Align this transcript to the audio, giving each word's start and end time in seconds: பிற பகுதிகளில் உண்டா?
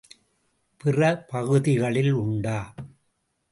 பிற 0.77 1.25
பகுதிகளில் 1.27 2.11
உண்டா? 2.11 2.75